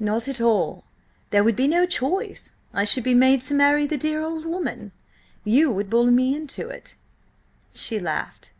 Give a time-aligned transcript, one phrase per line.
[0.00, 0.82] "Not at all.
[1.30, 4.90] There would be no choice; I should be made to marry the dear old woman.
[5.44, 6.96] You would bully me into it."
[7.72, 8.52] She laughed.